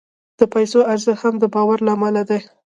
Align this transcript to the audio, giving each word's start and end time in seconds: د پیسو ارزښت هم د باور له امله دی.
د 0.39 0.41
پیسو 0.53 0.79
ارزښت 0.93 1.21
هم 1.23 1.35
د 1.39 1.43
باور 1.55 1.77
له 1.87 1.91
امله 1.95 2.21
دی. 2.29 2.41